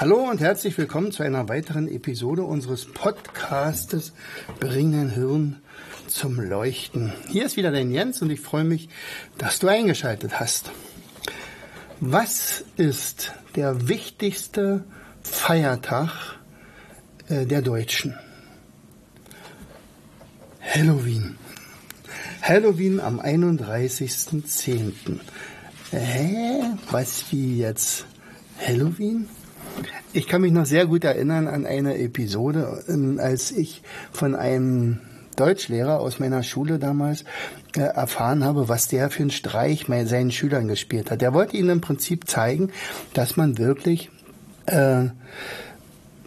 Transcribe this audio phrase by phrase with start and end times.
[0.00, 4.14] Hallo und herzlich willkommen zu einer weiteren Episode unseres Podcastes
[4.58, 5.60] Bring dein Hirn
[6.06, 7.12] zum Leuchten.
[7.28, 8.88] Hier ist wieder dein Jens und ich freue mich,
[9.36, 10.70] dass du eingeschaltet hast.
[12.00, 14.84] Was ist der wichtigste
[15.22, 16.38] Feiertag
[17.28, 18.18] äh, der Deutschen?
[20.62, 21.36] Halloween.
[22.40, 24.94] Halloween am 31.10.
[25.90, 26.62] Hä?
[26.90, 28.06] Was wie jetzt?
[28.66, 29.28] Halloween?
[30.12, 32.84] Ich kann mich noch sehr gut erinnern an eine Episode,
[33.18, 34.98] als ich von einem
[35.36, 37.24] Deutschlehrer aus meiner Schule damals
[37.76, 41.22] äh, erfahren habe, was der für einen Streich bei seinen Schülern gespielt hat.
[41.22, 42.70] Der wollte ihnen im Prinzip zeigen,
[43.14, 44.10] dass man wirklich
[44.66, 45.06] äh,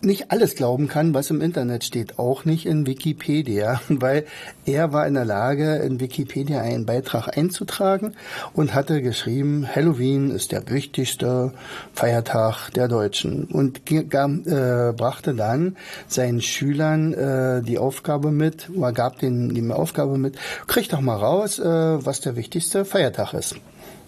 [0.04, 4.26] nicht alles glauben kann, was im Internet steht, auch nicht in Wikipedia, weil
[4.66, 8.16] er war in der Lage, in Wikipedia einen Beitrag einzutragen
[8.54, 11.54] und hatte geschrieben, Halloween ist der wichtigste
[11.94, 19.20] Feiertag der Deutschen und äh, brachte dann seinen Schülern äh, die Aufgabe mit, oder gab
[19.20, 20.38] denen die Aufgabe mit,
[20.68, 23.56] krieg doch mal raus, äh, was der wichtigste Feiertag ist.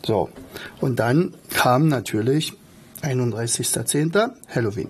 [0.06, 0.30] So,
[0.82, 2.54] und dann kam natürlich
[3.02, 4.32] 31.10.
[4.54, 4.90] Halloween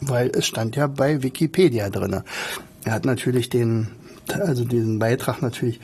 [0.00, 2.24] weil es stand ja bei Wikipedia drinne.
[2.84, 3.88] Er hat natürlich den,
[4.28, 5.80] also diesen Beitrag natürlich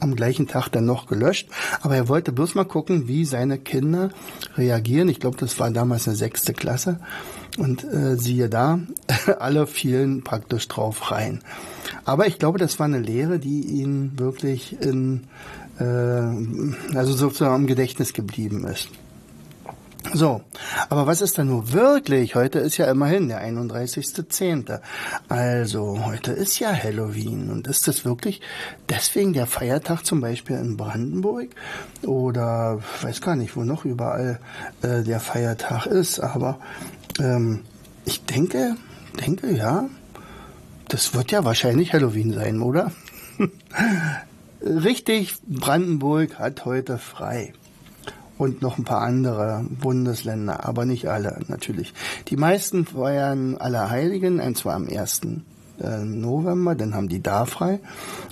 [0.00, 1.48] am gleichen Tag dann noch gelöscht,
[1.82, 4.10] aber er wollte bloß mal gucken, wie seine Kinder
[4.56, 5.08] reagieren.
[5.08, 6.98] Ich glaube, das war damals eine sechste Klasse
[7.58, 8.80] und äh, siehe da,
[9.38, 11.40] alle fielen praktisch drauf rein.
[12.04, 15.24] Aber ich glaube, das war eine Lehre, die ihn wirklich in,
[15.78, 15.84] äh,
[16.96, 18.88] also sozusagen im Gedächtnis geblieben ist.
[20.14, 20.42] So,
[20.88, 22.34] aber was ist denn nun wirklich?
[22.34, 24.80] Heute ist ja immerhin der 31.10.
[25.28, 27.50] Also, heute ist ja Halloween.
[27.50, 28.40] Und ist das wirklich
[28.88, 31.48] deswegen der Feiertag zum Beispiel in Brandenburg?
[32.02, 34.38] Oder weiß gar nicht, wo noch überall
[34.82, 36.20] äh, der Feiertag ist.
[36.20, 36.58] Aber
[37.18, 37.62] ähm,
[38.04, 38.76] ich denke,
[39.20, 39.88] denke ja,
[40.88, 42.92] das wird ja wahrscheinlich Halloween sein, oder?
[44.62, 47.52] Richtig, Brandenburg hat heute frei
[48.38, 51.94] und noch ein paar andere Bundesländer, aber nicht alle natürlich.
[52.28, 55.20] Die meisten feiern Allerheiligen, und zwar am 1.
[55.80, 57.80] Äh, November, dann haben die da frei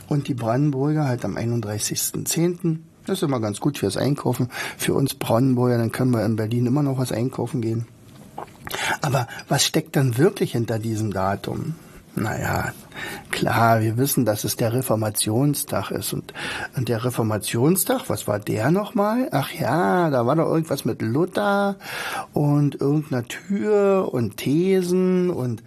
[0.08, 2.78] und die Brandenburger halt am 31.10.
[3.06, 4.48] Das ist immer ganz gut fürs Einkaufen.
[4.78, 7.86] Für uns Brandenburger, dann können wir in Berlin immer noch was einkaufen gehen.
[9.02, 11.74] Aber was steckt dann wirklich hinter diesem Datum?
[12.16, 12.72] Naja,
[13.30, 16.12] klar, wir wissen, dass es der Reformationstag ist.
[16.12, 16.32] Und,
[16.76, 19.28] und der Reformationstag, was war der nochmal?
[19.32, 21.76] Ach ja, da war doch irgendwas mit Luther
[22.32, 25.64] und irgendeiner Tür und Thesen und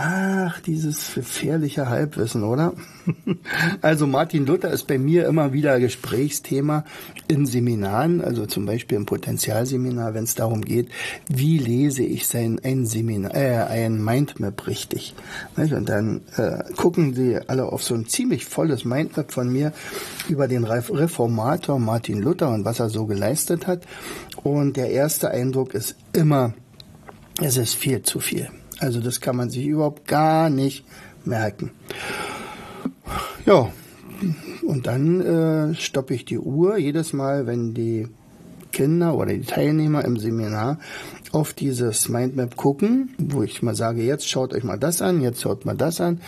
[0.00, 2.72] Ach, dieses gefährliche Halbwissen, oder?
[3.80, 6.84] Also Martin Luther ist bei mir immer wieder Gesprächsthema
[7.26, 10.90] in Seminaren, also zum Beispiel im Potenzialseminar, wenn es darum geht,
[11.26, 15.14] wie lese ich sein ein Seminar, äh, ein Mindmap richtig.
[15.56, 19.72] Und dann äh, gucken sie alle auf so ein ziemlich volles Mindmap von mir
[20.28, 23.82] über den Reformator Martin Luther und was er so geleistet hat.
[24.44, 26.54] Und der erste Eindruck ist immer,
[27.40, 28.48] es ist viel zu viel.
[28.80, 30.84] Also das kann man sich überhaupt gar nicht
[31.24, 31.72] merken.
[33.46, 33.70] Ja,
[34.62, 38.08] und dann äh, stoppe ich die Uhr jedes Mal, wenn die
[38.72, 40.78] Kinder oder die Teilnehmer im Seminar
[41.32, 45.40] auf dieses Mindmap gucken, wo ich mal sage, jetzt schaut euch mal das an, jetzt
[45.42, 46.20] schaut mal das an.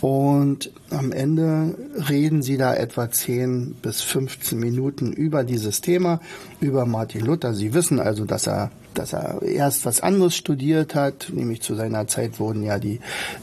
[0.00, 1.76] Und am Ende
[2.08, 6.20] reden sie da etwa 10 bis 15 Minuten über dieses Thema,
[6.60, 7.54] über Martin Luther.
[7.54, 12.06] Sie wissen also, dass er dass er erst was anderes studiert hat, nämlich zu seiner
[12.06, 13.00] Zeit wurden ja die,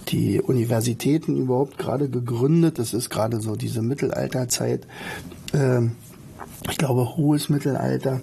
[0.10, 2.80] die Universitäten überhaupt gerade gegründet.
[2.80, 4.88] Das ist gerade so diese Mittelalterzeit.
[5.54, 5.94] Ähm,
[6.70, 8.22] ich glaube, hohes Mittelalter.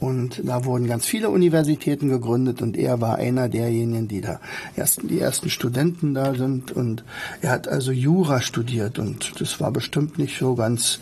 [0.00, 4.40] Und da wurden ganz viele Universitäten gegründet und er war einer derjenigen, die da
[4.74, 6.72] ersten, die ersten Studenten da sind.
[6.72, 7.04] Und
[7.42, 10.98] er hat also Jura studiert und das war bestimmt nicht so ganz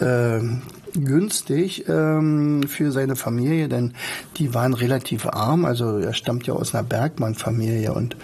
[0.00, 0.40] äh,
[1.04, 3.94] günstig ähm, für seine Familie, denn
[4.36, 5.64] die waren relativ arm.
[5.64, 8.16] Also er stammt ja aus einer Bergmann-Familie und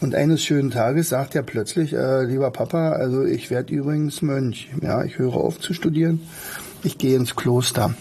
[0.00, 4.68] und eines schönen Tages sagt er plötzlich, äh, lieber Papa, also ich werde übrigens Mönch.
[4.80, 6.20] Ja, ich höre auf zu studieren
[6.82, 7.94] ich gehe ins Kloster.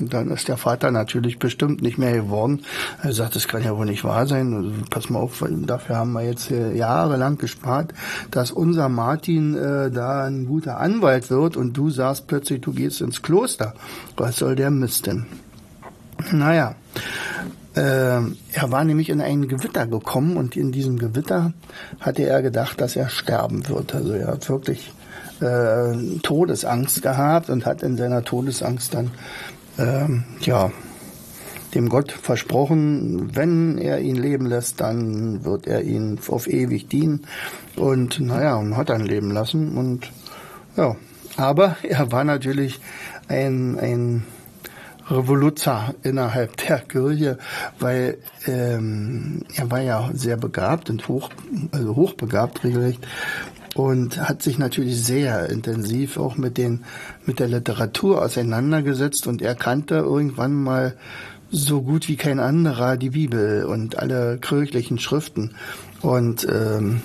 [0.00, 2.62] Dann ist der Vater natürlich bestimmt nicht mehr geworden.
[3.02, 4.54] Er sagt, das kann ja wohl nicht wahr sein.
[4.54, 7.92] Also, pass mal auf, dafür haben wir jetzt jahrelang gespart,
[8.30, 13.00] dass unser Martin äh, da ein guter Anwalt wird und du sagst plötzlich, du gehst
[13.00, 13.74] ins Kloster.
[14.16, 15.26] Was soll der Mist denn?
[16.32, 16.74] Naja,
[17.74, 21.52] äh, er war nämlich in ein Gewitter gekommen und in diesem Gewitter
[22.00, 23.94] hatte er gedacht, dass er sterben wird.
[23.94, 24.92] Also er hat wirklich
[25.40, 29.10] äh, Todesangst gehabt und hat in seiner Todesangst dann
[29.80, 30.70] ähm, ja
[31.74, 37.26] dem Gott versprochen, wenn er ihn leben lässt, dann wird er ihn auf ewig dienen.
[37.76, 39.76] Und naja, und hat dann leben lassen.
[39.76, 40.10] Und
[40.76, 40.96] ja,
[41.36, 42.80] aber er war natürlich
[43.28, 44.24] ein, ein
[45.08, 47.38] Revoluzer innerhalb der Kirche,
[47.80, 51.30] weil ähm, er war ja sehr begabt und hoch,
[51.72, 53.04] also hochbegabt regelrecht
[53.74, 56.84] und hat sich natürlich sehr intensiv auch mit den
[57.24, 60.96] mit der Literatur auseinandergesetzt und er kannte irgendwann mal
[61.50, 65.54] so gut wie kein anderer die Bibel und alle kirchlichen Schriften
[66.00, 67.02] und ähm,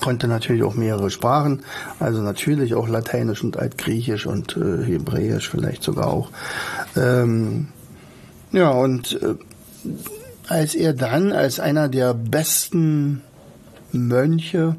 [0.00, 1.62] konnte natürlich auch mehrere Sprachen,
[2.00, 6.30] also natürlich auch Lateinisch und Altgriechisch und äh, Hebräisch vielleicht sogar auch.
[6.96, 7.68] Ähm,
[8.50, 9.36] ja, und äh,
[10.48, 13.22] als er dann als einer der besten
[13.92, 14.76] Mönche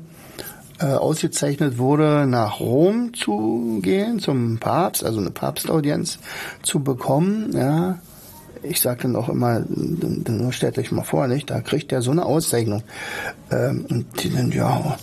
[0.84, 6.20] äh, ausgezeichnet wurde, nach Rom zu gehen, zum Papst, also eine Papstaudienz
[6.62, 8.00] zu bekommen, ja,
[8.64, 12.12] ich sage dann auch immer, nur stellt euch mal vor, nicht, da kriegt er so
[12.12, 12.84] eine Auszeichnung.
[13.50, 14.98] Ähm, und die dann, ja,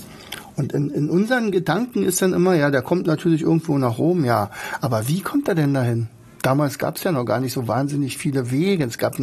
[0.56, 4.26] und in, in unseren Gedanken ist dann immer, ja, der kommt natürlich irgendwo nach Rom,
[4.26, 4.50] ja.
[4.82, 6.08] Aber wie kommt er denn dahin?
[6.42, 8.84] Damals gab es ja noch gar nicht so wahnsinnig viele Wege.
[8.84, 9.18] Es gab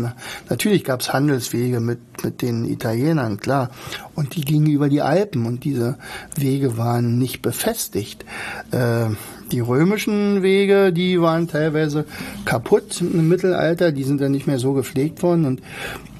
[0.49, 3.69] natürlich gab es Handelswege mit mit den Italienern, klar,
[4.15, 5.97] und die gingen über die Alpen und diese
[6.35, 8.25] Wege waren nicht befestigt.
[8.71, 9.09] Äh,
[9.51, 12.05] die römischen Wege, die waren teilweise
[12.45, 15.61] kaputt im Mittelalter, die sind dann nicht mehr so gepflegt worden und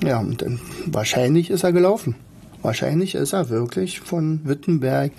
[0.04, 2.16] ja, und dann wahrscheinlich ist er gelaufen.
[2.62, 5.12] Wahrscheinlich ist er wirklich von Wittenberg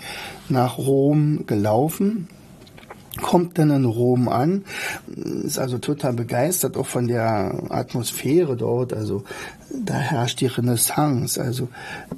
[0.49, 2.27] nach Rom gelaufen,
[3.21, 4.63] kommt dann in Rom an,
[5.43, 9.23] ist also total begeistert auch von der Atmosphäre dort, also
[9.85, 11.69] da herrscht die Renaissance, also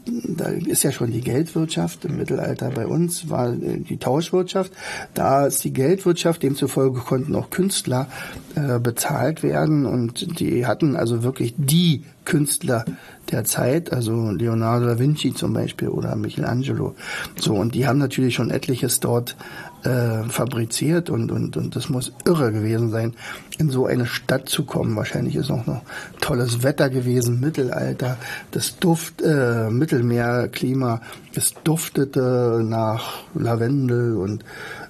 [0.05, 4.71] da ist ja schon die Geldwirtschaft im Mittelalter bei uns war die Tauschwirtschaft,
[5.13, 8.07] da ist die Geldwirtschaft, demzufolge konnten auch Künstler
[8.55, 9.85] äh, bezahlt werden.
[9.85, 12.85] Und die hatten also wirklich die Künstler
[13.31, 16.95] der Zeit, also Leonardo da Vinci zum Beispiel oder Michelangelo.
[17.35, 19.35] So, und die haben natürlich schon etliches dort
[19.83, 23.13] äh, fabriziert und, und, und das muss irre gewesen sein,
[23.57, 24.95] in so eine Stadt zu kommen.
[24.95, 25.81] Wahrscheinlich ist auch noch
[26.19, 28.17] tolles Wetter gewesen, Mittelalter,
[28.51, 31.01] das Duft, äh, Mittelmeerklima,
[31.33, 34.43] es duftete nach Lavendel und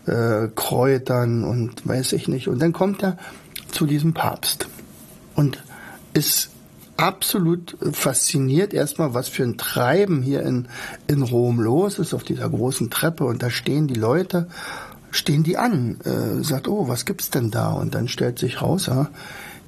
[0.07, 2.47] äh, Kräutern und weiß ich nicht.
[2.47, 3.17] Und dann kommt er
[3.71, 4.67] zu diesem Papst
[5.35, 5.63] und
[6.13, 6.49] ist
[6.97, 10.67] absolut fasziniert erstmal, was für ein Treiben hier in,
[11.07, 14.47] in Rom los ist auf dieser großen Treppe und da stehen die Leute,
[15.11, 17.71] stehen die an, äh, sagt, oh, was gibt's denn da?
[17.71, 19.09] Und dann stellt sich raus, ja,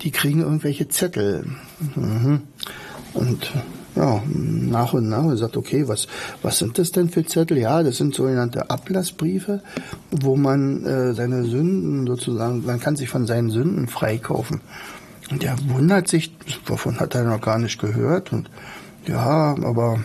[0.02, 1.46] die kriegen irgendwelche Zettel.
[1.96, 2.42] Mhm.
[3.14, 3.52] Und
[3.96, 6.08] ja, nach und nach sagt, okay, was,
[6.42, 7.58] was sind das denn für Zettel?
[7.58, 9.62] Ja, das sind sogenannte Ablassbriefe,
[10.10, 14.62] wo man äh, seine Sünden sozusagen, man kann sich von seinen Sünden freikaufen.
[15.32, 18.32] Und der wundert sich, davon hat er noch gar nicht gehört.
[18.32, 18.50] Und
[19.08, 20.04] ja, aber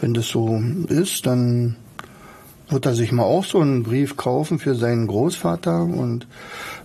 [0.00, 1.76] wenn das so ist, dann
[2.68, 6.26] wird er sich mal auch so einen Brief kaufen für seinen Großvater und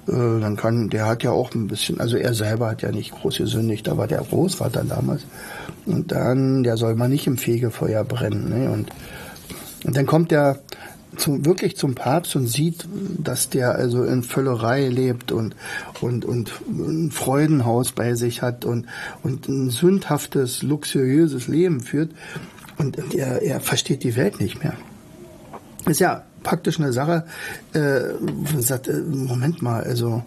[0.07, 3.11] äh, dann kann, der hat ja auch ein bisschen, also er selber hat ja nicht
[3.11, 5.25] groß gesündigt, aber der Großvater damals.
[5.85, 8.49] Und dann, der soll mal nicht im Fegefeuer brennen.
[8.49, 8.71] Ne?
[8.71, 8.89] Und,
[9.85, 10.59] und dann kommt der
[11.17, 15.55] zum, wirklich zum Papst und sieht, dass der also in Völlerei lebt und,
[16.01, 18.88] und, und ein Freudenhaus bei sich hat und,
[19.24, 22.12] und ein sündhaftes, luxuriöses Leben führt.
[22.77, 24.74] Und, er, er versteht die Welt nicht mehr.
[25.86, 27.25] Ist ja praktisch eine Sache,
[27.74, 28.01] äh,
[28.60, 30.24] sagt, äh, Moment mal, also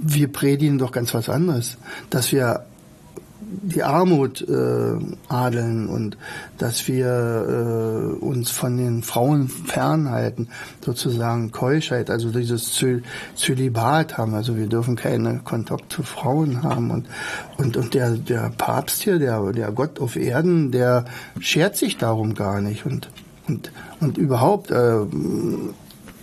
[0.00, 1.76] wir predigen doch ganz was anderes,
[2.10, 2.66] dass wir
[3.50, 6.16] die Armut äh, adeln und
[6.58, 10.48] dass wir äh, uns von den Frauen fernhalten,
[10.84, 13.00] sozusagen Keuschheit, also dieses Zö
[13.34, 16.90] Zölibat haben, also wir dürfen keine Kontakt zu Frauen haben.
[16.90, 17.06] Und
[17.56, 21.06] und und der der Papst hier, der der Gott auf Erden, der
[21.40, 22.84] schert sich darum gar nicht.
[22.86, 23.10] Und
[23.48, 25.00] und und überhaupt äh,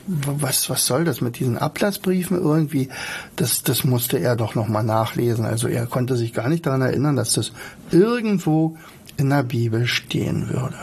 [0.07, 2.89] was, was soll das mit diesen Ablassbriefen irgendwie?
[3.35, 5.45] Das, das musste er doch nochmal nachlesen.
[5.45, 7.51] Also er konnte sich gar nicht daran erinnern, dass das
[7.91, 8.77] irgendwo
[9.17, 10.77] in der Bibel stehen würde.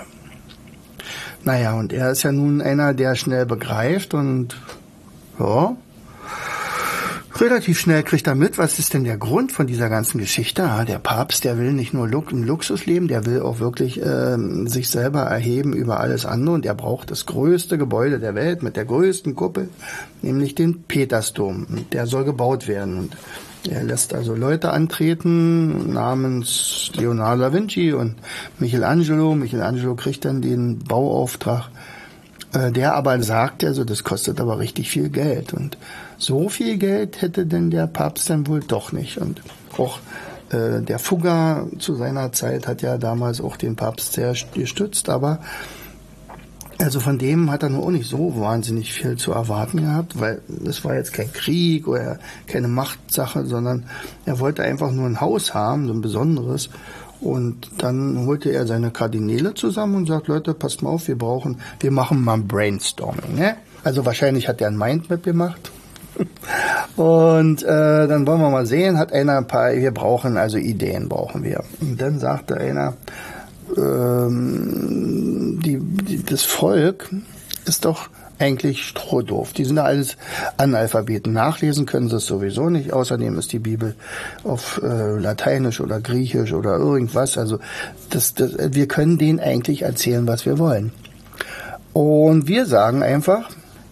[1.45, 4.57] Naja, und er ist ja nun einer, der schnell begreift und
[5.39, 5.77] ja,
[7.43, 10.63] Relativ schnell kriegt er mit, was ist denn der Grund von dieser ganzen Geschichte.
[10.63, 14.89] Ja, der Papst, der will nicht nur ein Luxusleben, der will auch wirklich äh, sich
[14.89, 18.85] selber erheben über alles andere und er braucht das größte Gebäude der Welt mit der
[18.85, 19.71] größten Kuppel,
[20.23, 21.67] nämlich den Petersdom.
[21.91, 23.17] Der soll gebaut werden und
[23.69, 28.15] er lässt also Leute antreten namens Leonardo da Vinci und
[28.61, 29.35] Michelangelo.
[29.35, 31.71] Michelangelo kriegt dann den Bauauftrag.
[32.53, 35.79] Äh, der aber sagt, also das kostet aber richtig viel Geld und
[36.23, 39.19] so viel Geld hätte denn der Papst dann wohl doch nicht.
[39.19, 39.43] Und
[39.77, 39.99] auch
[40.51, 45.41] äh, der Fugger zu seiner Zeit hat ja damals auch den Papst sehr gestützt, aber
[46.79, 50.41] also von dem hat er nur auch nicht so wahnsinnig viel zu erwarten gehabt, weil
[50.65, 53.85] es war jetzt kein Krieg oder keine Machtsache, sondern
[54.25, 56.71] er wollte einfach nur ein Haus haben, so ein besonderes.
[57.21, 61.61] Und dann holte er seine Kardinäle zusammen und sagt, Leute, passt mal auf, wir brauchen,
[61.79, 63.37] wir machen mal ein Brainstorming.
[63.37, 63.57] Ne?
[63.85, 65.72] Also wahrscheinlich hat er ein Mindmap gemacht
[66.97, 71.09] und äh, dann wollen wir mal sehen, hat einer ein paar, wir brauchen also Ideen,
[71.09, 71.63] brauchen wir.
[71.81, 72.95] Und dann sagte einer,
[73.77, 77.11] ähm, die, die, das Volk
[77.65, 79.53] ist doch eigentlich strohdoof.
[79.53, 80.17] Die sind da alles
[80.57, 81.33] Analphabeten.
[81.33, 82.93] Nachlesen können sie es sowieso nicht.
[82.93, 83.95] Außerdem ist die Bibel
[84.43, 87.39] auf äh, Lateinisch oder Griechisch oder irgendwas.
[87.39, 87.61] Also
[88.11, 90.93] das, das, wir können denen eigentlich erzählen, was wir wollen.
[91.93, 93.49] Und wir sagen einfach,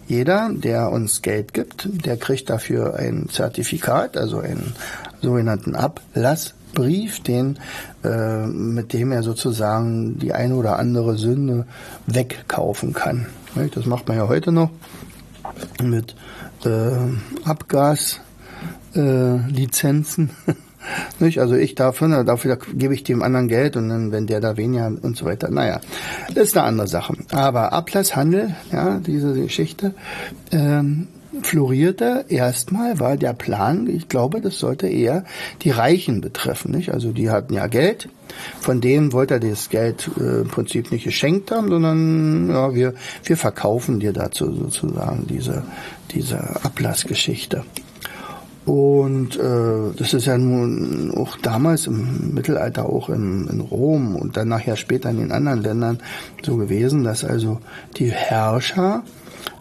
[0.07, 4.73] jeder, der uns Geld gibt, der kriegt dafür ein Zertifikat, also einen
[5.21, 7.59] sogenannten Ablassbrief, den,
[8.03, 11.65] äh, mit dem er sozusagen die eine oder andere Sünde
[12.07, 13.27] wegkaufen kann.
[13.73, 14.71] Das macht man ja heute noch
[15.81, 16.15] mit
[16.65, 16.91] äh,
[17.43, 20.31] Abgaslizenzen.
[20.47, 20.53] Äh,
[21.19, 21.39] Nicht?
[21.39, 24.57] Also ich dafür, ne, dafür gebe ich dem anderen Geld und dann, wenn der da
[24.57, 25.49] weniger und so weiter.
[25.49, 25.81] Naja,
[26.33, 27.13] das ist eine andere Sache.
[27.31, 29.93] Aber Ablasshandel, ja, diese Geschichte,
[30.51, 31.07] ähm,
[31.41, 35.23] florierte erstmal, war der Plan, ich glaube, das sollte eher
[35.61, 36.71] die Reichen betreffen.
[36.71, 36.93] Nicht?
[36.93, 38.09] Also die hatten ja Geld,
[38.59, 42.93] von denen wollte er das Geld äh, im Prinzip nicht geschenkt haben, sondern ja, wir,
[43.23, 45.63] wir verkaufen dir dazu sozusagen diese,
[46.11, 47.63] diese Ablassgeschichte.
[48.65, 54.37] Und äh, das ist ja nun auch damals im Mittelalter auch in, in Rom und
[54.37, 55.99] dann nachher später in den anderen Ländern
[56.43, 57.59] so gewesen, dass also
[57.97, 59.03] die Herrscher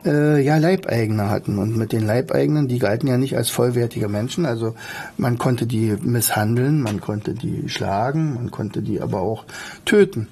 [0.05, 1.59] äh, ja Leibeigene hatten.
[1.59, 4.47] Und mit den Leibeigenen, die galten ja nicht als vollwertige Menschen.
[4.47, 4.75] Also
[5.17, 9.45] man konnte die misshandeln, man konnte die schlagen, man konnte die aber auch
[9.85, 10.29] töten,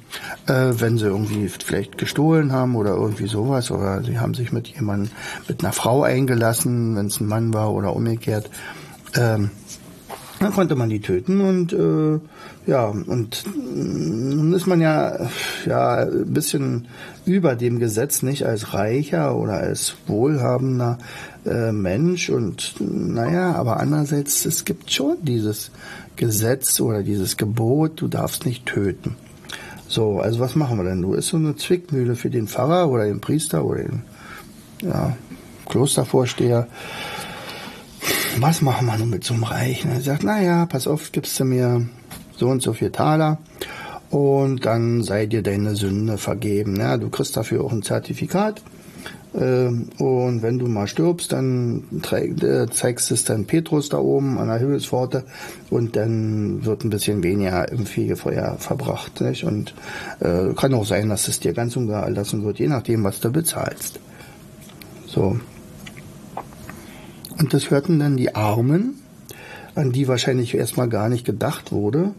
[0.47, 3.71] äh, wenn sie irgendwie vielleicht gestohlen haben oder irgendwie sowas.
[3.71, 5.11] Oder sie haben sich mit jemandem,
[5.49, 8.51] mit einer Frau eingelassen, wenn es ein Mann war oder umgekehrt.
[9.15, 9.51] Ähm,
[10.41, 12.21] dann konnte man die töten und äh,
[12.71, 15.29] ja, und nun ist man ja,
[15.67, 16.87] ja ein bisschen
[17.25, 20.99] über dem Gesetz, nicht als reicher oder als wohlhabender
[21.45, 22.31] äh, Mensch.
[22.31, 25.71] Und naja, aber andererseits, es gibt schon dieses
[26.17, 29.17] Gesetz oder dieses Gebot, du darfst nicht töten.
[29.89, 31.03] So, also was machen wir denn?
[31.03, 34.03] Du ist so eine Zwickmühle für den Pfarrer oder den Priester oder den
[34.83, 35.17] ja,
[35.67, 36.69] Klostervorsteher
[38.43, 39.91] was machen wir nun mit so einem Reichen?
[39.91, 41.87] Er sagt, naja, pass auf, gibst du mir
[42.37, 43.39] so und so viel Taler
[44.11, 46.77] und dann sei dir deine Sünde vergeben.
[46.77, 48.63] Ja, du kriegst dafür auch ein Zertifikat.
[49.35, 54.39] Ähm, und wenn du mal stirbst, dann äh, zeigst du es dann Petrus da oben
[54.39, 55.25] an der Himmelspforte
[55.71, 59.21] und dann wird ein bisschen weniger im Fegefeuer verbracht.
[59.21, 59.45] Nicht?
[59.45, 59.75] Und
[60.21, 63.21] äh, kann auch sein, dass es dir ganz und gar erlassen wird, je nachdem, was
[63.21, 64.01] du bezahlst.
[65.07, 65.39] So,
[67.39, 68.95] und das hörten dann die Armen,
[69.75, 72.13] an die wahrscheinlich erstmal gar nicht gedacht wurde.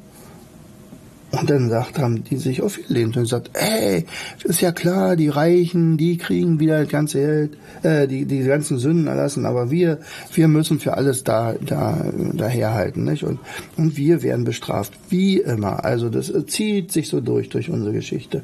[1.31, 4.05] Und dann sagt, haben die sich aufgelehnt und gesagt, ey,
[4.43, 8.79] ist ja klar, die Reichen, die kriegen wieder das ganze Geld, äh, die, die ganzen
[8.79, 9.99] Sünden erlassen, aber wir,
[10.33, 13.23] wir müssen für alles da, da, daherhalten, nicht?
[13.23, 13.39] Und,
[13.77, 14.93] und wir werden bestraft.
[15.09, 15.85] Wie immer.
[15.85, 18.41] Also das zieht sich so durch, durch unsere Geschichte.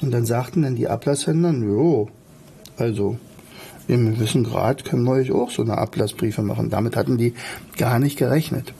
[0.00, 2.08] Und dann sagten dann die Ablasshändler, jo,
[2.78, 3.18] also,
[3.88, 6.70] im gewissen Grad können wir euch auch so eine Ablassbriefe machen.
[6.70, 7.34] Damit hatten die
[7.76, 8.72] gar nicht gerechnet.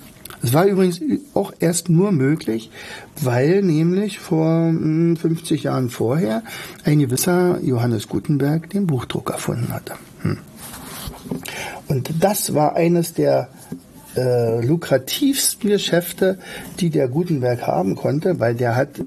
[0.43, 1.01] Es war übrigens
[1.35, 2.71] auch erst nur möglich,
[3.21, 6.43] weil nämlich vor 50 hm, Jahren vorher
[6.85, 9.95] ein gewisser Johannes Gutenberg den Buchdruck erfunden hatte.
[10.23, 10.39] Hm.
[11.87, 13.49] Und das war eines der
[14.17, 16.39] äh, lukrativsten Geschäfte,
[16.81, 19.01] die der Gutenberg haben konnte, weil der hat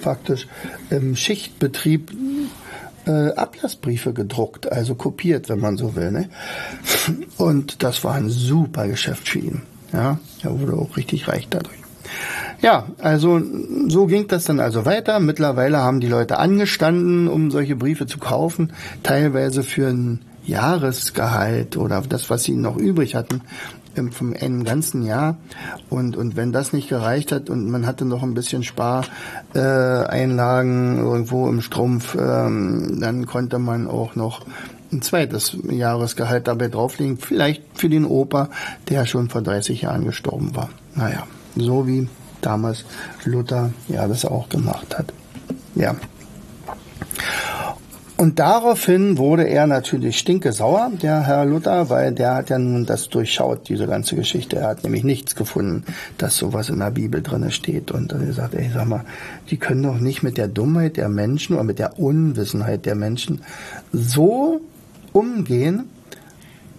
[0.00, 0.46] faktisch
[0.90, 2.12] im Schichtbetrieb
[3.06, 6.10] äh, Ablassbriefe gedruckt, also kopiert, wenn man so will.
[6.10, 6.28] Ne?
[7.36, 9.62] Und das war ein super Geschäft für ihn.
[9.92, 11.76] Ja, er wurde auch richtig reich dadurch.
[12.60, 13.42] Ja, also
[13.88, 15.18] so ging das dann also weiter.
[15.20, 22.02] Mittlerweile haben die Leute angestanden, um solche Briefe zu kaufen, teilweise für ein Jahresgehalt oder
[22.08, 23.42] das, was sie noch übrig hatten,
[23.94, 25.36] im, vom einem ganzen Jahr.
[25.90, 31.00] Und, und wenn das nicht gereicht hat und man hatte noch ein bisschen Spareinlagen äh,
[31.00, 34.46] irgendwo im Strumpf, ähm, dann konnte man auch noch
[34.92, 37.18] ein zweites Jahresgehalt dabei drauflegen.
[37.18, 38.50] Vielleicht für den Opa,
[38.88, 40.68] der schon vor 30 Jahren gestorben war.
[40.94, 42.08] Naja, so wie
[42.40, 42.84] damals
[43.24, 45.12] Luther ja das auch gemacht hat.
[45.74, 45.96] Ja.
[48.22, 53.08] Und daraufhin wurde er natürlich stinkesauer, der Herr Luther, weil der hat ja nun das
[53.08, 54.58] durchschaut, diese ganze Geschichte.
[54.58, 55.82] Er hat nämlich nichts gefunden,
[56.18, 57.90] dass sowas in der Bibel drinne steht.
[57.90, 59.04] Und er sagt, ey, sag mal,
[59.50, 63.42] die können doch nicht mit der Dummheit der Menschen oder mit der Unwissenheit der Menschen
[63.92, 64.60] so
[65.12, 65.90] umgehen,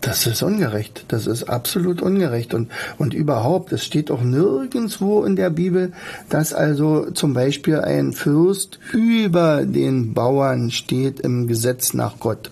[0.03, 1.05] das ist ungerecht.
[1.07, 2.53] Das ist absolut ungerecht.
[2.53, 5.93] Und, und überhaupt, es steht auch nirgendwo in der Bibel,
[6.29, 12.51] dass also zum Beispiel ein Fürst über den Bauern steht im Gesetz nach Gott.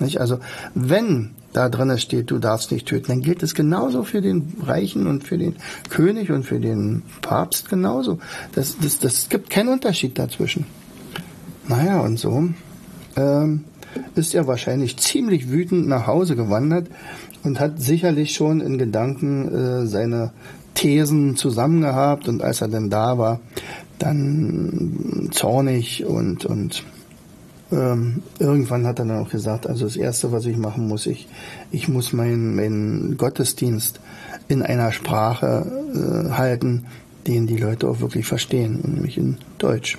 [0.00, 0.20] Nicht?
[0.20, 0.38] Also,
[0.74, 5.06] wenn da drin steht, du darfst nicht töten, dann gilt es genauso für den Reichen
[5.06, 5.56] und für den
[5.88, 8.18] König und für den Papst genauso.
[8.54, 10.66] Das, das, das gibt keinen Unterschied dazwischen.
[11.68, 12.48] Naja, und so.
[13.16, 13.64] Ähm,
[14.14, 16.88] ist er wahrscheinlich ziemlich wütend nach Hause gewandert
[17.42, 20.32] und hat sicherlich schon in Gedanken äh, seine
[20.74, 23.40] Thesen zusammengehabt und als er dann da war,
[23.98, 26.84] dann zornig und, und
[27.70, 31.28] ähm, irgendwann hat er dann auch gesagt, also das Erste, was ich machen muss, ich,
[31.70, 34.00] ich muss meinen mein Gottesdienst
[34.48, 36.86] in einer Sprache äh, halten,
[37.26, 39.98] den die Leute auch wirklich verstehen, nämlich in Deutsch.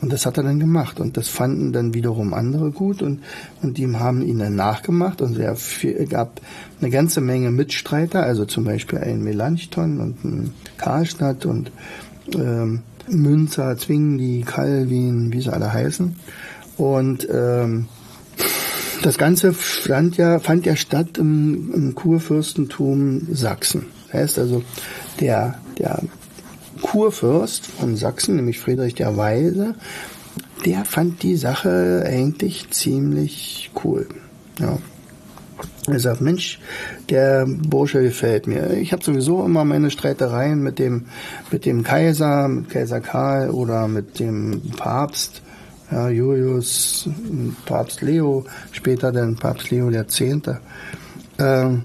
[0.00, 1.00] Und das hat er dann gemacht.
[1.00, 3.20] Und das fanden dann wiederum andere gut und,
[3.62, 5.20] und die haben ihn dann nachgemacht.
[5.20, 6.40] Und es gab
[6.80, 11.72] eine ganze Menge Mitstreiter, also zum Beispiel ein Melanchthon und ein Karlstadt und
[12.34, 16.16] ähm, Münzer, Zwingli, Calvin, wie sie alle heißen.
[16.76, 17.88] Und ähm,
[19.02, 23.86] das Ganze fand ja, fand ja statt im, im Kurfürstentum Sachsen.
[24.06, 24.62] Das heißt also,
[25.20, 26.02] der, der
[26.90, 29.74] Kurfürst von Sachsen, nämlich Friedrich der Weise,
[30.64, 34.08] der fand die Sache eigentlich ziemlich cool.
[34.58, 34.78] Ja.
[35.86, 36.60] Er sagt, Mensch,
[37.10, 38.72] der Bursche gefällt mir.
[38.72, 41.06] Ich habe sowieso immer meine Streitereien mit dem,
[41.50, 45.42] mit dem Kaiser, mit Kaiser Karl oder mit dem Papst,
[45.90, 47.08] ja, Julius,
[47.66, 50.60] Papst Leo, später dann Papst Leo der Zehnte.
[51.38, 51.82] Ähm,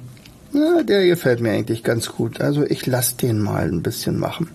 [0.53, 2.39] ja, der gefällt mir eigentlich ganz gut.
[2.39, 4.49] Also ich lasse den mal ein bisschen machen.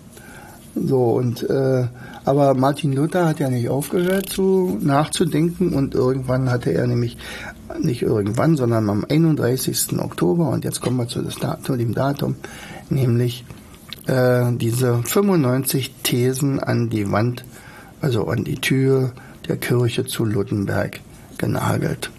[0.85, 1.87] So, und äh,
[2.25, 7.17] aber Martin Luther hat ja nicht aufgehört zu nachzudenken und irgendwann hatte er nämlich,
[7.81, 9.99] nicht irgendwann, sondern am 31.
[9.99, 12.35] Oktober, und jetzt kommen wir zu, Datum, dem Datum,
[12.89, 13.45] nämlich
[14.07, 17.45] äh, diese 95 Thesen an die Wand,
[18.01, 19.11] also an die Tür
[19.47, 20.99] der Kirche zu Luttenberg
[21.37, 22.11] genagelt.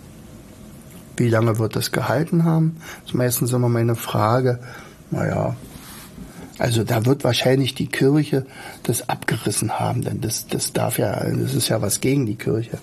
[1.17, 2.77] Wie lange wird das gehalten haben?
[3.03, 4.59] Das ist meistens immer meine Frage.
[5.11, 5.55] Naja,
[6.61, 8.45] also da wird wahrscheinlich die Kirche
[8.83, 12.77] das abgerissen haben, denn das, das darf ja, das ist ja was gegen die Kirche.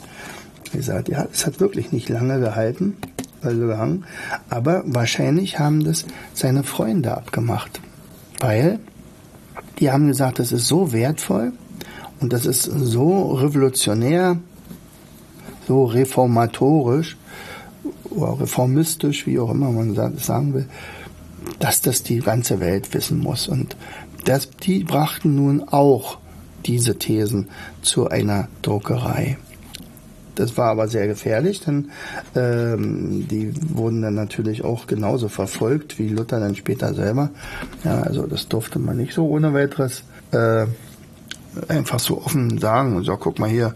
[0.72, 2.98] Wie gesagt, ja, es hat wirklich nicht lange gehalten,
[3.44, 4.06] also gehangen,
[4.50, 7.80] aber wahrscheinlich haben das seine Freunde abgemacht,
[8.40, 8.80] weil
[9.78, 11.54] die haben gesagt, das ist so wertvoll
[12.20, 14.38] und das ist so revolutionär,
[15.68, 17.16] so reformatorisch
[18.10, 20.66] oder reformistisch, wie auch immer man sagen will,
[21.60, 23.48] dass das die ganze Welt wissen muss.
[23.48, 23.76] Und
[24.26, 26.18] das, die brachten nun auch
[26.66, 27.48] diese Thesen
[27.82, 29.38] zu einer Druckerei.
[30.36, 31.90] Das war aber sehr gefährlich, denn
[32.36, 37.32] ähm, die wurden dann natürlich auch genauso verfolgt wie Luther dann später selber.
[37.84, 40.68] Ja, also das durfte man nicht so ohne weiteres äh,
[41.68, 43.04] einfach so offen sagen.
[43.04, 43.74] So, guck mal hier,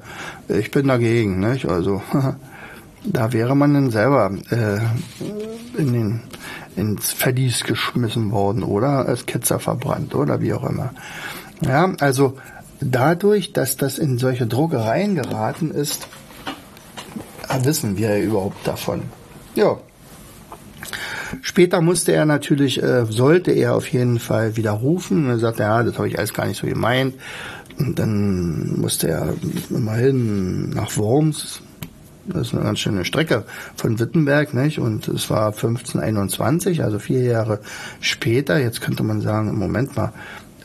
[0.48, 1.40] ich bin dagegen.
[1.40, 1.66] Nicht?
[1.66, 2.02] Also
[3.04, 4.78] da wäre man dann selber äh,
[5.82, 6.20] in den
[6.76, 10.94] ins Verlies geschmissen worden oder als Ketzer verbrannt oder wie auch immer.
[11.62, 12.38] Ja, also
[12.80, 16.08] dadurch, dass das in solche Druckereien geraten ist,
[17.64, 19.04] wissen wir überhaupt davon.
[19.56, 19.78] Ja.
[21.42, 25.30] Später musste er natürlich, äh, sollte er auf jeden Fall widerrufen.
[25.30, 27.16] Er sagte, ja, das habe ich alles gar nicht so gemeint.
[27.80, 29.34] Und dann musste er
[29.70, 31.62] immerhin nach Worms,
[32.34, 33.44] das ist eine ganz schöne Strecke
[33.76, 34.80] von Wittenberg, nicht?
[34.80, 37.60] Und es war 1521, also vier Jahre
[38.00, 38.58] später.
[38.60, 40.13] Jetzt könnte man sagen, im Moment mal,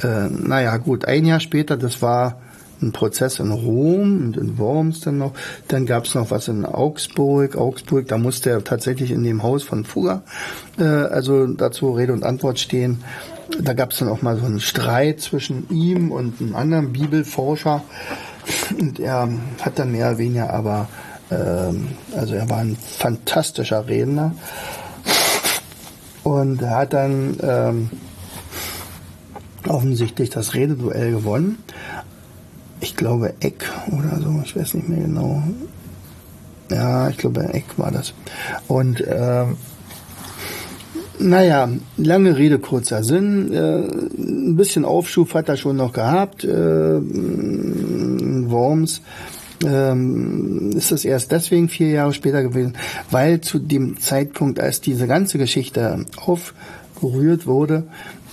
[0.02, 2.38] äh, naja, gut, ein Jahr später, das war
[2.82, 5.32] ein Prozess in Rom und in Worms dann noch.
[5.68, 7.56] Dann gab es noch was in Augsburg.
[7.56, 10.22] Augsburg, da musste er tatsächlich in dem Haus von Fugger,
[10.78, 13.02] äh, also dazu Rede und Antwort stehen.
[13.60, 17.82] Da gab es dann auch mal so einen Streit zwischen ihm und einem anderen Bibelforscher.
[18.78, 19.28] Und er
[19.60, 20.88] hat dann mehr oder weniger aber
[21.30, 24.34] also er war ein fantastischer Redner.
[26.22, 27.90] und hat dann ähm,
[29.68, 31.58] offensichtlich das Rededuell gewonnen.
[32.80, 35.42] Ich glaube Eck oder so, ich weiß nicht mehr genau.
[36.70, 38.12] Ja, ich glaube Eck war das.
[38.66, 39.56] Und ähm,
[41.18, 43.52] naja, lange Rede, kurzer Sinn.
[43.52, 43.82] Äh,
[44.18, 46.44] ein bisschen Aufschub hat er schon noch gehabt.
[46.44, 47.00] Äh,
[48.50, 49.00] Worms
[49.64, 52.74] ähm, ist es erst deswegen vier Jahre später gewesen,
[53.10, 57.84] weil zu dem Zeitpunkt, als diese ganze Geschichte aufgerührt wurde,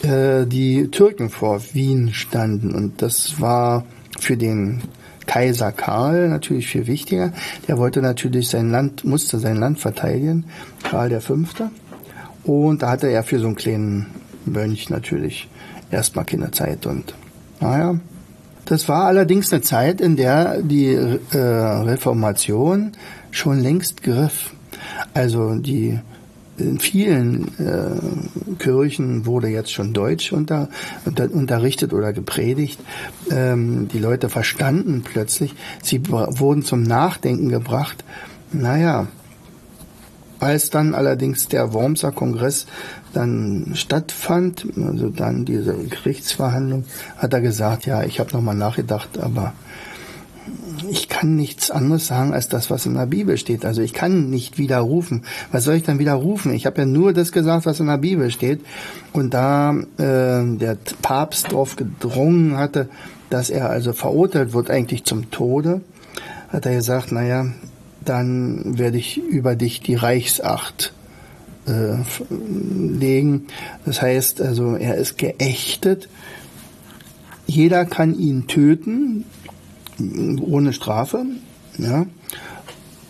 [0.01, 2.75] äh, die Türken vor Wien standen.
[2.75, 3.85] Und das war
[4.19, 4.81] für den
[5.25, 7.31] Kaiser Karl natürlich viel wichtiger.
[7.67, 10.45] Der wollte natürlich sein Land, musste sein Land verteidigen.
[10.83, 11.69] Karl Fünfte.
[12.43, 14.07] Und da hatte er für so einen kleinen
[14.45, 15.47] Mönch natürlich
[15.91, 16.85] erstmal keine Zeit.
[16.85, 17.13] Und
[17.61, 17.97] naja,
[18.65, 22.93] das war allerdings eine Zeit, in der die äh, Reformation
[23.31, 24.51] schon längst griff.
[25.13, 25.99] Also die
[26.57, 30.69] in vielen äh, Kirchen wurde jetzt schon Deutsch unter,
[31.05, 32.79] unter, unterrichtet oder gepredigt.
[33.31, 38.03] Ähm, die Leute verstanden plötzlich, sie wurden zum Nachdenken gebracht.
[38.51, 39.07] Naja,
[40.43, 42.65] als dann allerdings der Wormser Kongress
[43.13, 46.85] dann stattfand, also dann diese Gerichtsverhandlung,
[47.17, 49.53] hat er gesagt, ja, ich habe nochmal nachgedacht, aber
[50.89, 53.65] ich kann nichts anderes sagen als das, was in der Bibel steht.
[53.65, 55.23] Also ich kann nicht widerrufen.
[55.51, 56.53] Was soll ich dann widerrufen?
[56.53, 58.61] Ich habe ja nur das gesagt, was in der Bibel steht.
[59.13, 62.89] Und da äh, der Papst darauf gedrungen hatte,
[63.29, 65.81] dass er also verurteilt wird eigentlich zum Tode,
[66.49, 67.47] hat er gesagt, naja,
[68.05, 70.93] dann werde ich über dich die Reichsacht
[71.67, 71.95] äh,
[72.29, 73.47] legen.
[73.85, 76.09] Das heißt also, er ist geächtet.
[77.45, 79.25] Jeder kann ihn töten,
[80.41, 81.25] ohne Strafe.
[81.77, 82.05] Ja.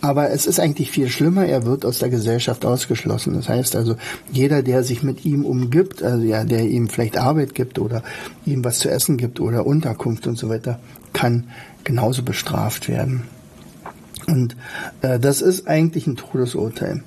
[0.00, 3.32] Aber es ist eigentlich viel schlimmer, er wird aus der Gesellschaft ausgeschlossen.
[3.32, 3.96] Das heißt also,
[4.30, 8.02] jeder, der sich mit ihm umgibt, also ja, der ihm vielleicht Arbeit gibt oder
[8.44, 10.78] ihm was zu essen gibt oder Unterkunft und so weiter,
[11.14, 11.44] kann
[11.84, 13.22] genauso bestraft werden.
[14.26, 14.56] Und
[15.02, 17.02] äh, das ist eigentlich ein Todesurteil.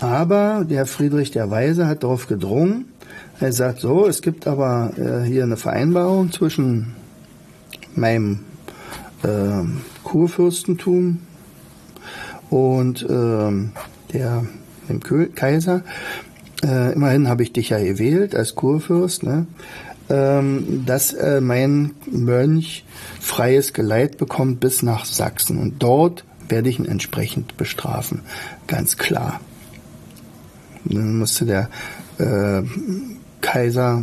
[0.00, 2.86] Aber der Friedrich der Weise hat darauf gedrungen.
[3.40, 6.94] Er sagt so, es gibt aber äh, hier eine Vereinbarung zwischen
[7.94, 8.40] meinem
[9.22, 9.64] äh,
[10.02, 11.20] Kurfürstentum
[12.50, 13.52] und äh,
[14.12, 14.44] der,
[14.88, 15.00] dem
[15.34, 15.82] Kaiser.
[16.62, 19.46] Äh, immerhin habe ich dich ja gewählt als Kurfürst, ne?
[20.08, 22.84] ähm, dass äh, mein Mönch
[23.20, 25.58] freies Geleit bekommt bis nach Sachsen.
[25.58, 28.22] Und dort werde ich ihn entsprechend bestrafen.
[28.66, 29.40] Ganz klar.
[30.84, 31.70] Dann musste der
[32.18, 32.62] äh,
[33.44, 34.02] Kaiser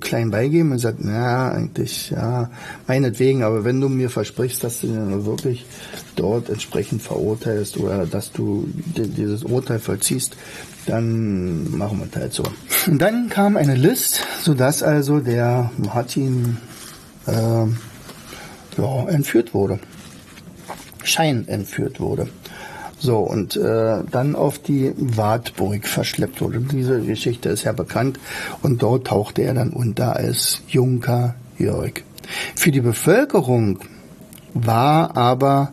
[0.00, 2.50] klein beigeben und sagt, na, eigentlich, ja,
[2.88, 5.64] meinetwegen, aber wenn du mir versprichst, dass du ihn wirklich
[6.16, 10.36] dort entsprechend verurteilst oder dass du dieses Urteil vollziehst,
[10.86, 12.42] dann machen wir es halt so.
[12.88, 16.56] Und dann kam eine List, sodass also der Martin
[17.26, 17.32] äh,
[18.76, 19.78] ja, entführt wurde.
[21.04, 22.28] Schein entführt wurde.
[22.98, 26.60] So, und äh, dann auf die Wartburg verschleppt wurde.
[26.60, 28.20] Diese Geschichte ist ja bekannt.
[28.62, 32.02] Und dort tauchte er dann unter als Junker Jörg.
[32.54, 33.78] Für die Bevölkerung
[34.52, 35.72] war aber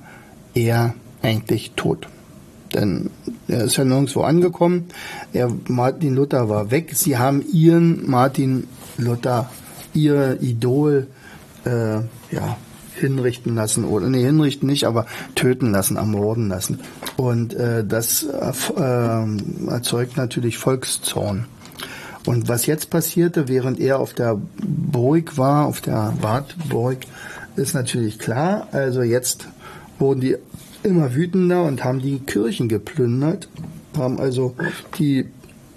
[0.54, 2.08] er eigentlich tot.
[2.74, 3.10] Denn
[3.48, 4.86] er ist ja nirgendwo angekommen.
[5.34, 6.92] Er, Martin Luther war weg.
[6.96, 9.50] Sie haben ihren Martin Luther,
[9.94, 11.08] ihr Idol,
[11.66, 11.96] äh,
[12.32, 12.58] ja,
[12.98, 15.06] hinrichten lassen oder nee hinrichten nicht, aber
[15.36, 16.80] töten lassen, ermorden lassen.
[17.16, 21.46] Und äh, das äh, erzeugt natürlich Volkszorn.
[22.26, 26.98] Und was jetzt passierte, während er auf der Burg war, auf der Wartburg,
[27.56, 28.68] ist natürlich klar.
[28.72, 29.48] Also jetzt
[29.98, 30.36] wurden die
[30.84, 33.48] immer wütender und haben die Kirchen geplündert,
[33.98, 34.56] haben also
[35.00, 35.26] die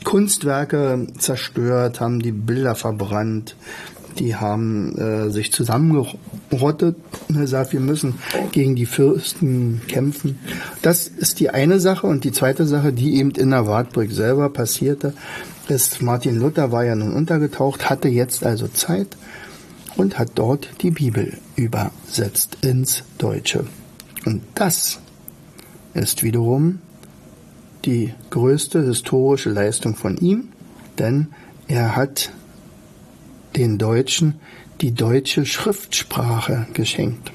[0.05, 3.55] Kunstwerke zerstört, haben die Bilder verbrannt,
[4.21, 6.97] die haben äh, sich zusammengerottet
[7.29, 8.15] und gesagt, wir müssen
[8.53, 10.39] gegen die Fürsten kämpfen.
[10.83, 12.07] Das ist die eine Sache.
[12.07, 15.15] Und die zweite Sache, die eben in der Wartburg selber passierte,
[15.69, 19.17] ist, Martin Luther war ja nun untergetaucht, hatte jetzt also Zeit
[19.97, 23.65] und hat dort die Bibel übersetzt ins Deutsche.
[24.27, 25.01] Und das
[25.95, 26.81] ist wiederum
[27.87, 30.49] die größte historische Leistung von ihm,
[30.99, 31.29] denn
[31.69, 32.33] er hat
[33.57, 34.35] den Deutschen
[34.81, 37.33] die deutsche Schriftsprache geschenkt.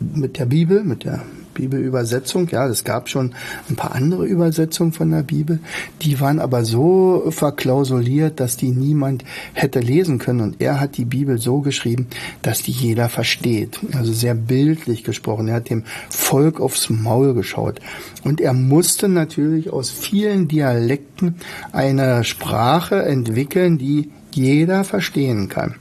[0.00, 1.22] Mit der Bibel, mit der
[1.54, 2.48] Bibelübersetzung.
[2.48, 3.34] Ja, es gab schon
[3.68, 5.60] ein paar andere Übersetzungen von der Bibel.
[6.00, 10.40] Die waren aber so verklausuliert, dass die niemand hätte lesen können.
[10.40, 12.06] Und er hat die Bibel so geschrieben,
[12.42, 13.78] dass die jeder versteht.
[13.92, 15.48] Also sehr bildlich gesprochen.
[15.48, 17.80] Er hat dem Volk aufs Maul geschaut.
[18.24, 21.36] Und er musste natürlich aus vielen Dialekten
[21.70, 25.76] eine Sprache entwickeln, die jeder verstehen kann.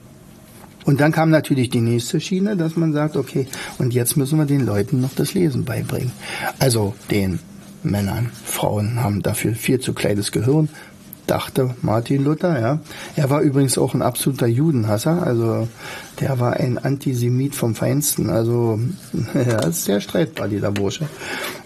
[0.84, 4.46] Und dann kam natürlich die nächste Schiene, dass man sagt, okay, und jetzt müssen wir
[4.46, 6.12] den Leuten noch das Lesen beibringen.
[6.60, 7.40] Also den
[7.84, 10.70] Männern, Frauen haben dafür viel zu kleines Gehirn,
[11.28, 12.80] dachte Martin Luther, ja.
[13.16, 15.68] Er war übrigens auch ein absoluter Judenhasser, also
[16.20, 18.80] der war ein Antisemit vom Feinsten, also
[19.34, 21.08] er ist sehr streitbar, dieser Bursche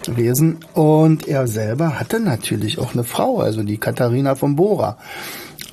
[0.04, 0.58] gewesen.
[0.74, 4.98] Und er selber hatte natürlich auch eine Frau, also die Katharina von Bora.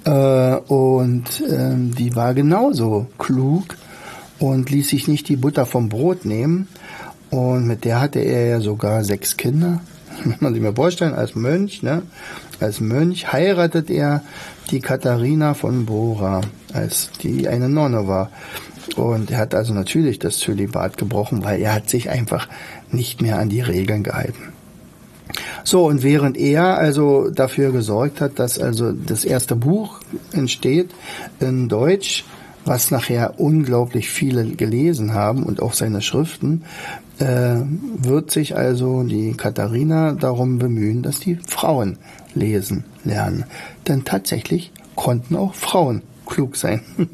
[0.06, 3.78] Äh, und ähm, die war genauso klug
[4.40, 6.68] und ließ sich nicht die Butter vom Brot nehmen.
[7.30, 9.82] Und mit der hatte er ja sogar sechs Kinder.
[10.24, 12.04] Muss man sich mal vorstellen, als Mönch, ne?
[12.60, 14.22] Als Mönch heiratet er
[14.72, 16.42] die Katharina von Bora,
[16.74, 18.30] als die eine Nonne war.
[18.96, 22.48] Und er hat also natürlich das Zölibat gebrochen, weil er hat sich einfach
[22.92, 24.54] nicht mehr an die Regeln gehalten.
[25.64, 30.00] So, und während er also dafür gesorgt hat, dass also das erste Buch
[30.34, 30.90] entsteht
[31.40, 32.26] in Deutsch,
[32.66, 36.64] was nachher unglaublich viele gelesen haben und auch seine Schriften,
[37.20, 37.56] äh,
[37.98, 41.98] wird sich also die Katharina darum bemühen, dass die Frauen
[42.36, 43.46] lesen lernen.
[43.88, 46.82] Denn tatsächlich konnten auch Frauen klug sein.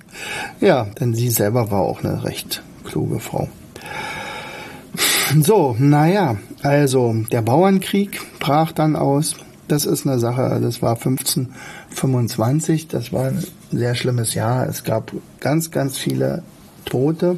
[0.62, 3.50] ja, denn sie selber war auch eine recht kluge Frau.
[5.38, 9.36] So, naja, also der Bauernkrieg brach dann aus.
[9.68, 14.68] Das ist eine Sache, das war 1525, das war ein sehr schlimmes Jahr.
[14.68, 16.42] Es gab ganz, ganz viele
[16.86, 17.38] Tote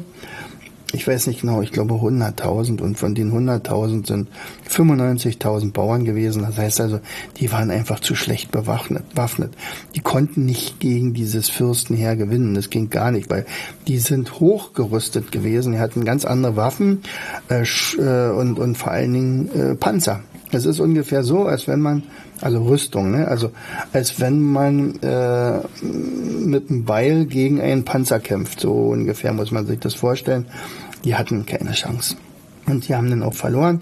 [0.92, 4.28] ich weiß nicht genau, ich glaube 100.000 und von den 100.000 sind
[4.68, 6.42] 95.000 Bauern gewesen.
[6.42, 7.00] Das heißt also,
[7.38, 9.04] die waren einfach zu schlecht bewaffnet.
[9.14, 9.54] Waffnet.
[9.94, 12.54] Die konnten nicht gegen dieses Fürstenheer gewinnen.
[12.54, 13.46] Das ging gar nicht, weil
[13.88, 15.72] die sind hochgerüstet gewesen.
[15.72, 17.02] Die hatten ganz andere Waffen
[17.48, 17.64] äh,
[17.98, 20.20] äh, und, und vor allen Dingen äh, Panzer.
[20.54, 22.02] Es ist ungefähr so, als wenn man,
[22.42, 23.26] also Rüstung, ne?
[23.26, 23.52] also
[23.94, 28.60] als wenn man äh, mit einem Beil gegen einen Panzer kämpft.
[28.60, 30.46] So ungefähr muss man sich das vorstellen.
[31.04, 32.16] Die hatten keine Chance.
[32.66, 33.80] Und die haben dann auch verloren.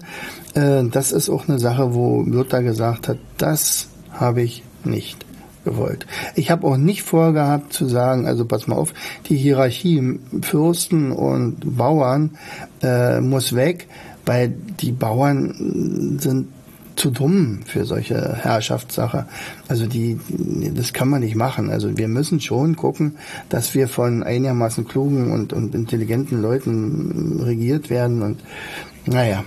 [0.53, 5.25] Äh, das ist auch eine Sache, wo Luther gesagt hat, das habe ich nicht
[5.63, 6.07] gewollt.
[6.35, 8.93] Ich habe auch nicht vorgehabt zu sagen, also pass mal auf,
[9.27, 12.31] die Hierarchie Fürsten und Bauern
[12.81, 13.87] äh, muss weg,
[14.25, 16.47] weil die Bauern sind
[17.01, 19.25] zu dumm für solche Herrschaftssache.
[19.67, 20.19] Also die,
[20.75, 21.71] das kann man nicht machen.
[21.71, 23.15] Also wir müssen schon gucken,
[23.49, 28.21] dass wir von einigermaßen klugen und, und intelligenten Leuten regiert werden.
[28.21, 28.41] Und
[29.07, 29.43] naja,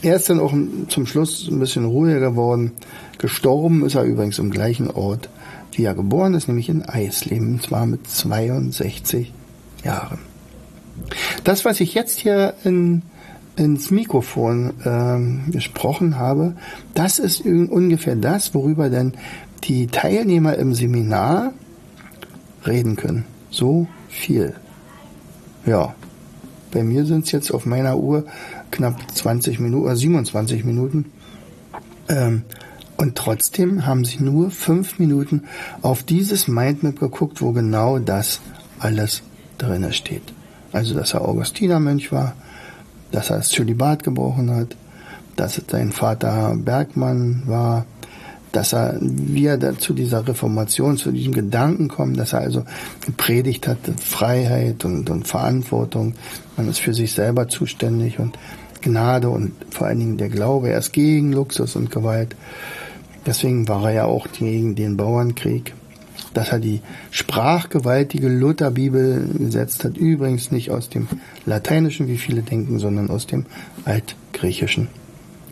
[0.00, 0.54] er ist dann auch
[0.86, 2.70] zum Schluss ein bisschen ruhiger geworden.
[3.18, 5.28] Gestorben ist er übrigens im gleichen Ort,
[5.72, 9.32] wie er geboren ist, nämlich in Eisleben, und zwar mit 62
[9.84, 10.20] Jahren.
[11.42, 13.02] Das, was ich jetzt hier in
[13.60, 16.54] ins Mikrofon ähm, gesprochen habe,
[16.94, 19.12] das ist ungefähr das, worüber denn
[19.64, 21.52] die Teilnehmer im Seminar
[22.66, 23.26] reden können.
[23.50, 24.54] So viel.
[25.66, 25.94] Ja.
[26.72, 28.24] Bei mir sind es jetzt auf meiner Uhr
[28.70, 31.06] knapp 20 Minuten oder 27 Minuten.
[32.08, 32.44] Ähm,
[32.96, 35.42] und trotzdem haben sie nur fünf Minuten
[35.82, 38.40] auf dieses Mindmap geguckt, wo genau das
[38.78, 39.22] alles
[39.58, 40.32] drinne steht.
[40.72, 42.34] Also, dass er Augustinermönch war,
[43.12, 44.76] dass er das Zölibat gebrochen hat,
[45.36, 47.86] dass sein Vater Bergmann war,
[48.52, 52.64] dass er, wie er zu dieser Reformation, zu diesem Gedanken kommt, dass er also
[53.06, 56.14] gepredigt hat, Freiheit und, und Verantwortung,
[56.56, 58.36] man ist für sich selber zuständig und
[58.80, 62.34] Gnade und vor allen Dingen der Glaube, er ist gegen Luxus und Gewalt.
[63.26, 65.74] Deswegen war er ja auch gegen den Bauernkrieg
[66.34, 69.96] dass er die sprachgewaltige Lutherbibel gesetzt hat.
[69.96, 71.08] Übrigens nicht aus dem
[71.46, 73.46] Lateinischen, wie viele denken, sondern aus dem
[73.84, 74.88] Altgriechischen.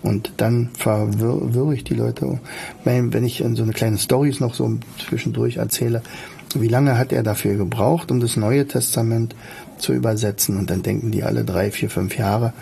[0.02, 2.40] Und dann verwirre ich die Leute.
[2.84, 6.02] Wenn ich so eine kleine Stories noch so zwischendurch erzähle,
[6.54, 9.34] wie lange hat er dafür gebraucht, um das Neue Testament
[9.76, 10.56] zu übersetzen?
[10.56, 12.52] Und dann denken die alle drei, vier, fünf Jahre.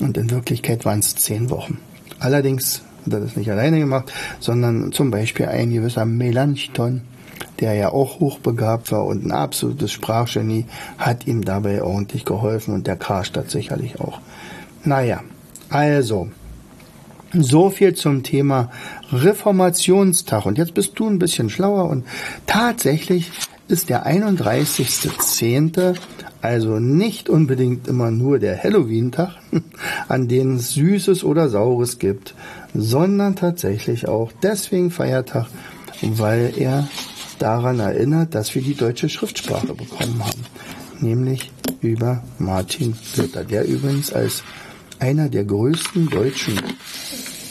[0.00, 1.78] Und in Wirklichkeit waren es zehn Wochen.
[2.18, 7.02] Allerdings hat er das nicht alleine gemacht, sondern zum Beispiel ein gewisser Melanchthon,
[7.60, 10.66] der ja auch hochbegabt war und ein absolutes Sprachgenie,
[10.98, 14.20] hat ihm dabei ordentlich geholfen und der Karstadt sicherlich auch.
[14.84, 15.22] Naja,
[15.70, 16.28] also,
[17.32, 18.70] so viel zum Thema
[19.12, 20.46] Reformationstag.
[20.46, 22.04] Und jetzt bist du ein bisschen schlauer und
[22.46, 23.30] tatsächlich
[23.68, 25.96] ist der 31.10.,
[26.40, 29.30] also nicht unbedingt immer nur der Halloween-Tag,
[30.08, 32.34] an dem es Süßes oder Saures gibt,
[32.74, 35.46] sondern tatsächlich auch deswegen Feiertag,
[36.00, 36.88] weil er
[37.38, 40.44] daran erinnert, dass wir die deutsche Schriftsprache bekommen haben,
[41.00, 44.42] nämlich über Martin Luther, der übrigens als
[44.98, 46.58] einer der größten Deutschen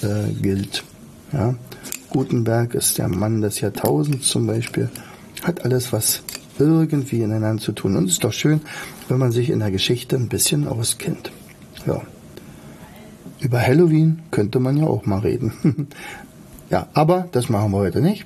[0.01, 0.83] äh, gilt.
[1.31, 1.55] Ja.
[2.09, 4.89] Gutenberg ist der Mann des Jahrtausends zum Beispiel,
[5.43, 6.21] hat alles, was
[6.59, 7.95] irgendwie ineinander zu tun.
[7.95, 8.61] Und es ist doch schön,
[9.07, 11.31] wenn man sich in der Geschichte ein bisschen auskennt.
[11.85, 12.01] Ja.
[13.39, 15.87] Über Halloween könnte man ja auch mal reden.
[16.69, 18.25] ja, aber das machen wir heute nicht.